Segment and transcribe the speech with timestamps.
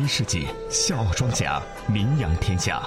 [0.00, 2.80] 一世纪，笑傲庄稼名扬天下。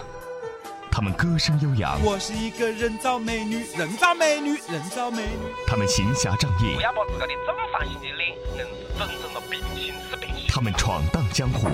[0.92, 5.54] 他们歌声悠扬，我是一个人造美女，人造美女，人造美女。
[5.68, 8.66] 他们行侠仗义不，要把自个的正方形的脸硬是
[8.98, 10.48] 整成了平行四边形。
[10.48, 11.68] 他们闯荡江湖。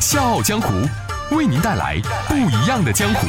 [0.00, 0.72] 笑傲江湖，
[1.36, 3.28] 为您带来不一样的江湖。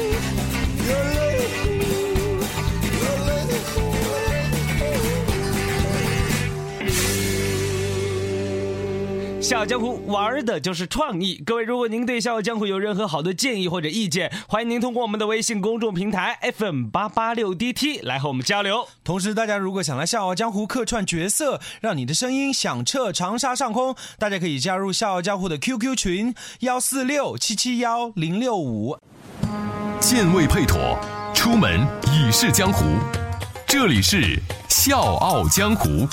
[9.41, 11.41] 笑傲江湖玩的就是创意。
[11.43, 18.87] 各位，如果您对笑傲江湖有任何好的建议或者意见，欢迎您通过我们的微信公众平台 FM 八八六 DT 来和我们交流。
[19.03, 28.95] 同时，大家如果想来《笑傲江湖》客串角色，让你的声音响彻长沙上空，大家可以加入《笑傲江湖》的 QQ 群幺四六七七幺零六五。
[29.99, 30.99] 剑未配妥，
[31.33, 32.85] 出门已是江湖。
[33.65, 34.37] 这里是
[34.69, 36.07] 笑傲江湖。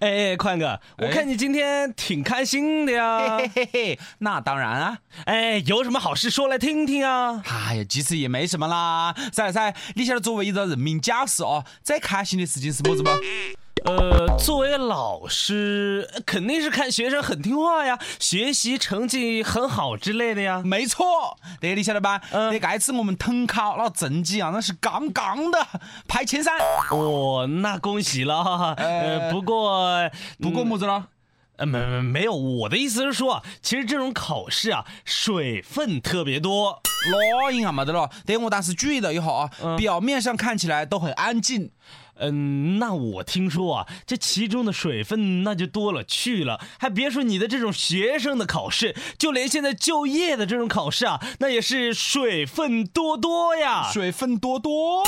[0.00, 3.38] 哎哎，宽哥，我看你今天挺开心的呀。
[3.38, 4.98] 嘿嘿嘿，那当然啊。
[5.24, 7.42] 哎，有什么好事说来听听啊？
[7.46, 9.14] 哎呀，其实也没什么啦。
[9.32, 13.10] 噻噻，你晓得作为一个人民教师哦，最开心的事情是么子不？
[13.84, 20.62] 呃，作为老师，肯定是看学生很听话呀，学习成绩很好之类的呀。
[20.64, 22.18] 没错，这个你晓得吧？
[22.30, 25.66] 嗯那这次我们统考那成绩啊，那是杠杠的，
[26.08, 26.54] 排前三。
[26.92, 28.74] 哦，那恭喜了哈。
[28.78, 31.08] 呃，不过不过么子了？
[31.56, 36.80] 呃，没没没有，我的意思是说，其实这种考试啊，水分特别多。
[37.12, 38.08] 那应该没得了。
[38.24, 41.70] 对我当时注意了一下啊，表面上看起来都很安静。
[42.16, 46.60] 嗯，那我听说啊，这其中的水分那就多了去了。
[46.78, 53.90] 还别说你的这种学生的考试，就连现在就业的这种考试啊，那也是水分多多呀。
[53.92, 55.02] 水分多多。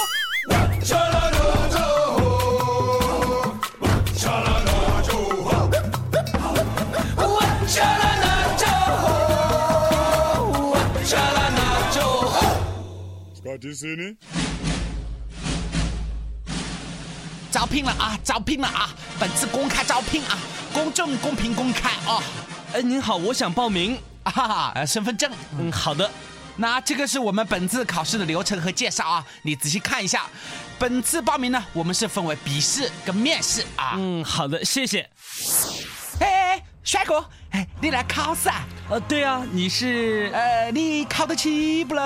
[17.51, 18.19] 招聘了啊！
[18.23, 18.91] 招聘了啊！
[19.19, 20.39] 本次公开招聘啊，
[20.73, 22.23] 公正、公平、公开啊！
[22.75, 23.99] 哎，您好，我想报名。
[24.25, 25.31] 啊哈哈，呃身份证。
[25.59, 26.11] 嗯，好的。
[26.57, 30.27] 那这个是我们本次考试的流程和介绍啊，你仔细看一下。
[30.79, 33.95] 本次报名呢，我们是分为笔试跟面试啊。
[33.97, 35.09] 嗯，好的，谢谢。
[36.87, 38.65] 哎，帅哥，哎，你来考试啊？
[38.89, 40.31] 呃，对啊，你是？
[40.33, 42.01] 呃，你考得起不喽？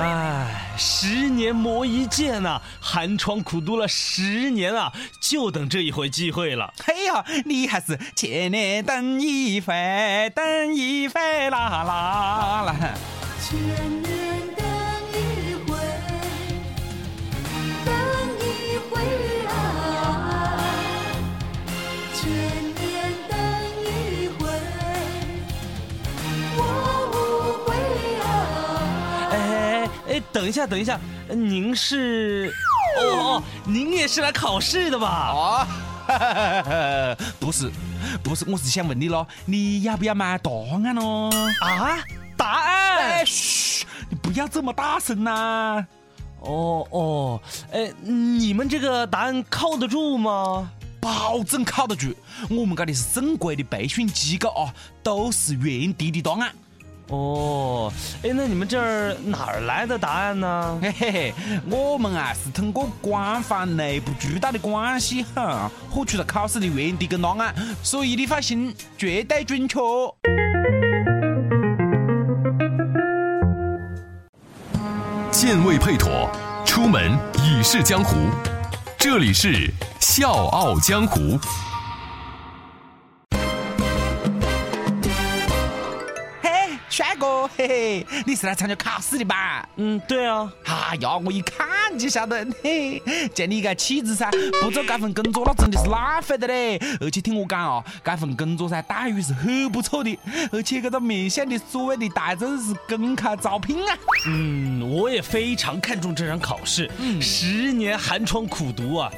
[0.00, 6.74] 哎，十年磨一剑呐、寒窗苦读了十年啊，就等这一回机会了。
[6.84, 12.76] 嘿呀，你还是千年等一回，等一回啦啦啦！
[13.40, 13.56] 千
[14.02, 14.02] 年
[30.32, 32.52] 等一下，等一下，您是？
[32.98, 35.32] 哦哦，您也是来考试的吧？
[35.34, 35.66] 哦，
[37.38, 37.70] 不是，
[38.22, 41.30] 不是，我是想问你咯，你要不要买答案咯？
[41.60, 41.98] 啊，
[42.36, 43.26] 答哎，案？
[43.26, 45.84] 嘘，你不要这么大声呐、
[46.40, 47.40] 哦哦，
[47.72, 50.70] 哎，你们这个答案靠得住吗？
[51.00, 52.12] 保证靠得住。
[52.50, 56.52] 我们这里是正规的培训机构啊，都是原地的答案。
[57.08, 57.90] 哦，
[58.22, 60.78] 哎，那你们这儿哪儿来的答案呢？
[60.82, 61.34] 嘿嘿嘿，
[61.70, 69.78] 我们啊是通过官方内部渠道的关系哈，获取了考试的原题跟答案，所以你放心，绝对准确。
[75.30, 76.30] 剑未配妥，
[76.66, 78.16] 出门已是江湖。
[78.98, 81.38] 这里是笑傲江湖。
[87.58, 89.68] 嘿嘿，你是来参加考试的吧？
[89.78, 90.48] 嗯，对啊。
[90.64, 91.66] 哎呀，我一看
[91.98, 93.02] 就晓得，嘿，
[93.34, 94.30] 见你个气质噻，
[94.62, 96.78] 不做这份工作那真的是浪费的嘞。
[97.00, 100.16] 而且听我讲哦，这份工作噻待遇是很不错的，
[100.52, 103.98] 而且这个面向的所谓的大众是公开招聘啊。
[104.28, 109.10] 嗯，我也非常看重这场考试，嗯十年寒窗苦读啊。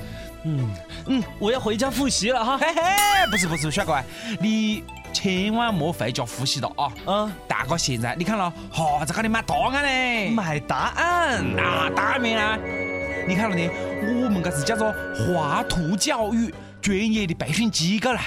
[0.45, 0.71] 嗯
[1.09, 2.57] 嗯，我要回家复习了哈。
[2.57, 2.83] 嘿嘿，
[3.31, 4.03] 不是不是，帅哥，
[4.41, 6.93] 你千万莫回家复习了啊！
[7.07, 11.45] 嗯，大哥，现在你看了，哈在给你买答案嘞，买答案。
[11.55, 12.59] 那当然啦。
[13.29, 13.69] 你看了呢，
[14.25, 18.23] 我们这是叫做华图教育专业的培训机构啦。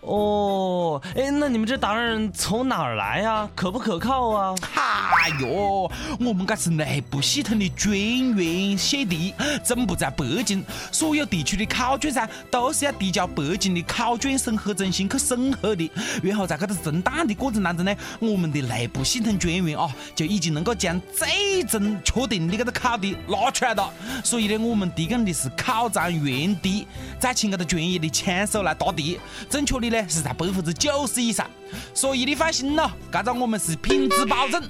[0.00, 3.48] 哦，哎，那你们这答案从哪儿来呀？
[3.54, 4.54] 可不可靠啊？
[4.98, 15.88] 哎哟，我们这是内部系统的专员写的，总部在北京，所有地区的考卷噻都是要递交北京的考卷审核中心去审核的。
[16.20, 23.92] 然后在这个存档的过程当中呢，我们的内部系统专员啊就已经能够将最终确定的这个考题拿出来了。
[24.24, 26.88] 所以呢，我们提供的是考场原题，
[27.20, 31.48] 再请这个专业的枪手来答题，正确率呢是在百分之九十以上。
[31.94, 34.60] 所以你放心咯，这个我们是品质保证。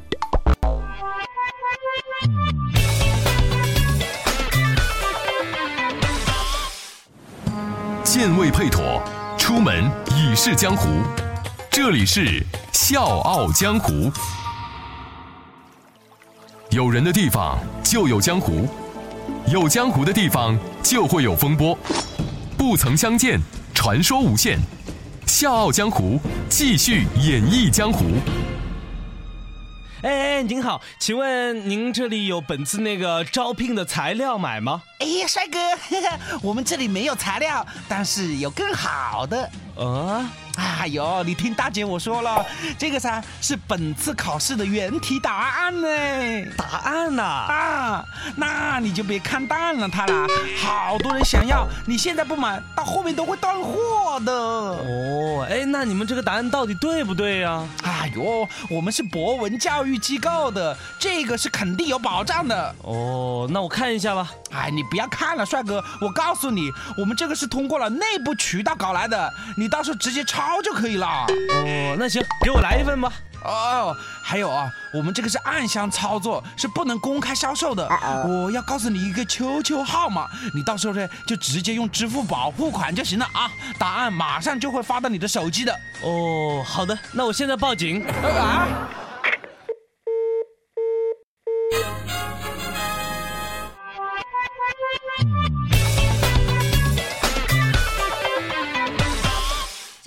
[8.19, 9.01] 健胃配妥，
[9.39, 10.89] 出门已是江湖。
[11.71, 14.11] 这里是笑傲江湖。
[16.71, 18.67] 有人的地方就有江湖，
[19.47, 21.79] 有江湖的地方就会有风波。
[22.57, 23.39] 不曾相见，
[23.73, 24.59] 传说无限。
[25.25, 26.19] 笑傲江湖，
[26.49, 28.05] 继续演绎江湖。
[30.03, 34.81] 哎哎，您好，请问您这里有本次那个招聘的材料买吗？
[35.01, 35.59] 哎呀，帅哥，
[36.41, 39.51] 我们这里没有材料，但是有更好的。
[39.79, 40.31] 啊？
[40.57, 42.45] 哎呦，你听大姐我说了，
[42.77, 45.89] 这个噻是本次考试的原题答案呢。
[46.57, 48.05] 答案呐、啊，
[48.35, 50.27] 那你就别看淡了它啦，
[50.61, 54.33] 好多人想要，你现在不买，到后面都会断货的。
[54.33, 62.75] 哦，哎，那你们这个答案到底对不对呀、哎呦，我们是博文教育机构的，这个是肯定有保障的。
[62.83, 64.29] 哦，那我看一下吧。
[64.51, 71.07] 哎，你不要看了，帅哥，我告诉你，我们这个是通过了内部渠道搞来的，你到时候直接抄就可以了。
[71.07, 73.13] 哦，那行，给我来一份吧。
[73.45, 77.89] 哦，还有啊，我们这个是暗箱操作，是不能公开销售的。
[78.27, 83.49] 我要告诉你一个 QQ 号码，你到时候呢就直接用支付宝付款就行了啊，
[83.79, 85.73] 答案马上就会发到你的手机的。
[86.03, 88.05] 哦，好的，那我现在报警。
[88.05, 88.67] 啊？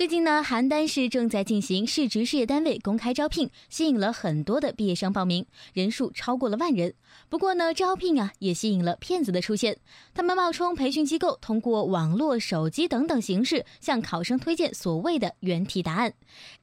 [0.02, 6.92] 最近呢，邯郸市正在进行市直事业单位公开招聘，吸引了很多的毕业生报名，人数超过了万人。
[7.28, 9.78] 不过呢，招聘啊也吸引了骗子的出现，
[10.12, 16.12] 他们冒充培训机构，通过网络、手机等等形式向考生推荐所谓的原题答案。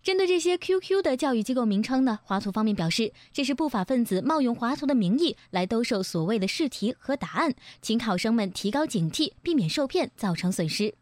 [0.03, 10.93] 针对这些 QQ 的教育机构名称呢，华图方面表示，这是不法分子冒用华图的名义来兜售所谓的试题和答案，请考生们提高警惕，避免受骗造成损失。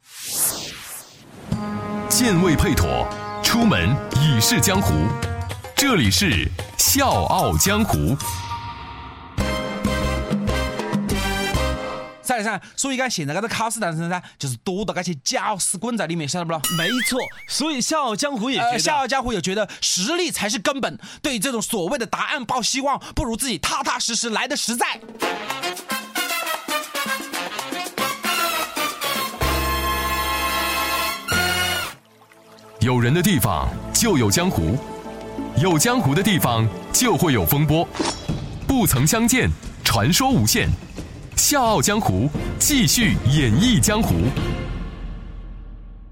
[2.09, 3.06] 健胃配妥，
[3.44, 4.94] 出门已是江湖。
[5.75, 8.15] 这里是笑傲江湖。
[12.24, 16.62] 噻噻，所以讲现在这个考试当中噻，就是多到这些搅屎棍在里面，晓得不咯？
[16.77, 17.19] 没错，
[17.50, 25.00] 所以笑傲江湖也觉得，呃，笑傲江湖也觉得实力才是根本，对于这种所谓的答案抱希望，不如自己踏踏实实来的实在。
[32.87, 34.77] 有人的地方就有江湖，
[35.61, 37.85] 有江湖的地方就会有风波。
[38.65, 39.49] 不曾相见，
[39.83, 40.69] 传说无限。
[41.35, 44.15] 笑傲江湖，继续演绎江湖。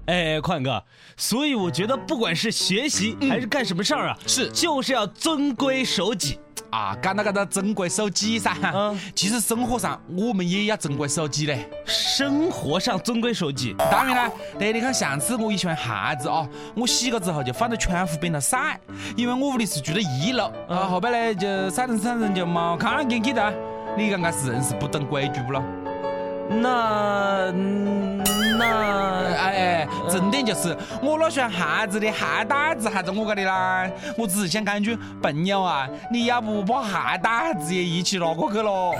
[0.08, 0.84] 哎，宽哥，
[1.16, 6.38] 所以我觉得不管是学习还是干什么事儿啊，是就是要遵规守纪。
[6.76, 11.66] 啊，讲到这个中规守纪噻，嗯其实生活上我们也要中规守纪嘞。
[11.86, 13.74] 生活上中规守纪。
[13.90, 15.82] 当然啦，对，你看上次我一双鞋
[16.20, 18.78] 子啊，我洗了之后就放在窗户边头晒，
[19.16, 23.50] 因为我屋里是住在一楼，啊，后边呢就晒成晒成就没看见去哒。
[23.96, 25.62] 你看看是人是不懂规矩不咯？
[26.50, 28.22] 那嗯
[28.58, 33.88] 那哎哎，重点就是我那双鞋子的鞋带子还在我这里啦。
[34.16, 38.94] 我只是想讲一句，朋友啊，你要不把鞋带子也一起拿过去咯？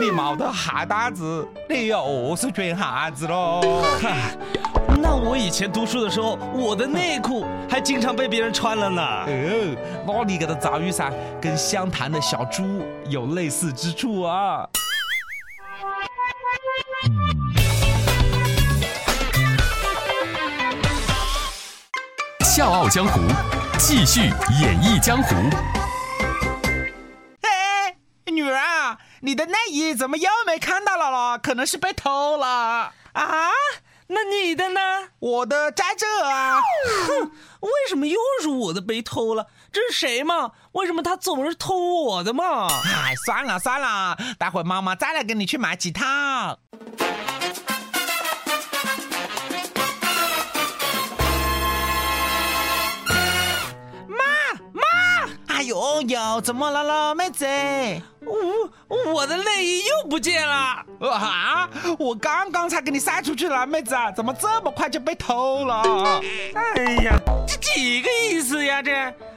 [0.00, 3.60] 你没得鞋带子，你要饿死穿鞋子咯。
[4.98, 9.02] 那我以前读书的时候，我的内裤还经常被别人穿了呢。
[9.02, 14.66] 哦，那你这个遭遇噻，跟湘潭的小猪有类似之处啊。
[22.56, 23.20] 笑傲江湖，
[23.78, 24.30] 继续
[24.62, 25.34] 演绎江湖。
[27.42, 27.94] 哎，
[28.32, 31.38] 女儿啊，你的内衣怎么又没看到了了？
[31.38, 32.46] 可能是被偷了。
[33.12, 33.50] 啊？
[34.06, 34.80] 那你的呢？
[35.18, 36.62] 我的在这啊。
[37.06, 39.48] 哼，为什么又是我的被偷了？
[39.70, 40.52] 这是谁嘛？
[40.72, 42.68] 为什么他总是偷我的嘛？
[42.86, 46.58] 哎，算了算了，待会妈妈再来跟你去买几套。
[56.06, 57.44] 又怎么了了，妹子？
[58.20, 60.84] 我我的内衣又不见了。
[61.10, 61.68] 啊！
[61.98, 66.20] 我刚刚才给你塞出去了，妹子，怎么这么快就被偷了？
[66.54, 67.12] 哎呀，
[67.46, 68.82] 这几个意思呀？
[68.82, 68.92] 这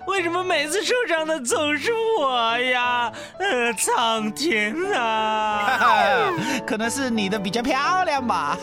[0.08, 3.12] 为什么每次受伤的总是我呀？
[3.40, 6.34] 呃，苍天啊！
[6.66, 8.58] 可能是你的比较漂亮吧。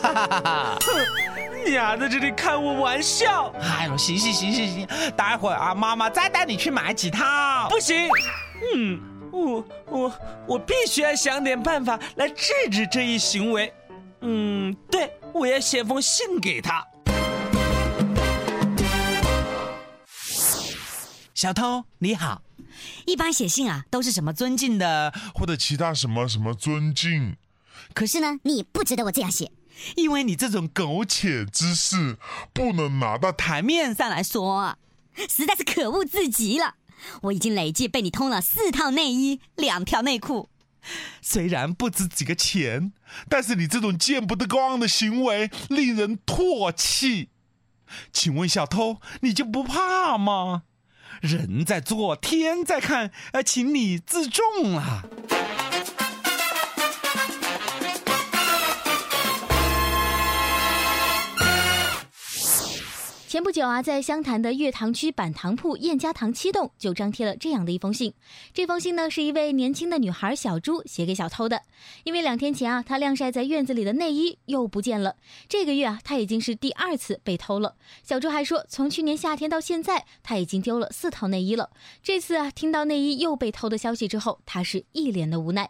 [1.35, 3.53] 你 你还在这里开我玩笑？
[3.59, 7.67] 哎呦，行行行行行，待会儿啊，妈妈再带你去买几套。
[7.69, 8.07] 不行，
[8.75, 8.99] 嗯，
[9.31, 10.13] 我我
[10.47, 13.73] 我必须要想点办法来制止这一行为。
[14.21, 16.85] 嗯，对，我要写封信给他。
[21.33, 22.41] 小偷你好，
[23.05, 27.35] 一般写信啊都是什么尊敬的，或者其他什么什么尊敬，
[27.93, 29.51] 可是呢，你不值得我这样写，
[29.95, 32.17] 因为你这种苟且之事
[32.53, 34.77] 不能拿到台面上来说，
[35.29, 36.75] 实在是可恶至极了。
[37.23, 40.49] 我已经累计被你偷了四套内衣、两条内裤。
[41.21, 42.93] 虽然不值几个钱，
[43.29, 47.29] 但是你这种见不得光的行为令人唾弃。
[48.11, 50.63] 请问小偷，你就不怕吗？
[51.21, 55.03] 人在做，天在看，呃，请你自重啊！
[63.27, 68.13] 前不久啊，在湘潭的月塘区板塘铺燕家塘七栋就张贴了这样的一封信。
[68.53, 71.61] 这封信呢，是一位年轻的女孩小朱写给小偷的。
[72.05, 75.13] 因为两天前啊，她晾晒在院子里的内衣又不见了。
[75.49, 77.75] 这个月啊，她已经是第二次被偷了。
[78.01, 81.69] 小朱还说，从去年夏天到现在，她已经丢了四套内衣了。
[82.01, 85.69] 这次啊，听到内衣又被偷的消息之后，她是一脸的无奈。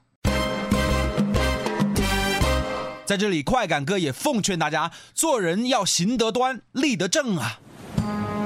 [3.07, 7.57] 在这里，快感哥也奉劝大家，做人要行得端，立得正啊！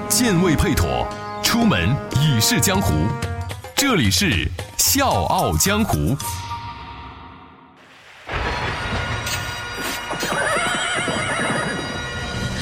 [0.07, 1.07] 剑未配妥，
[1.41, 1.89] 出门
[2.21, 2.93] 已是江湖。
[3.75, 4.25] 这里是
[4.77, 5.97] 《笑傲江湖》。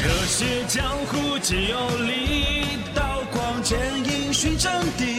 [0.02, 5.19] 热血江湖只有力，刀光剑影寻真谛，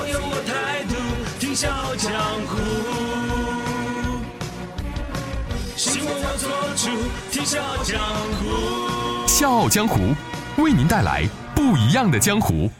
[0.00, 0.94] 我有我态度，
[1.40, 2.12] 听笑傲江
[2.46, 2.56] 湖。
[5.74, 6.88] 希望要做主，
[7.32, 7.98] 听笑傲江
[8.38, 8.46] 湖。
[9.28, 10.14] 《笑傲江湖》
[10.62, 12.70] 为您带来不一样的江湖。